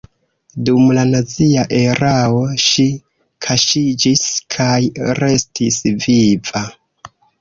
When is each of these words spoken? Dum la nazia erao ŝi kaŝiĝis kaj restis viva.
Dum 0.69 0.85
la 0.97 1.01
nazia 1.09 1.65
erao 1.79 2.41
ŝi 2.63 2.85
kaŝiĝis 3.47 4.25
kaj 4.57 4.75
restis 5.21 5.79
viva. 6.07 6.65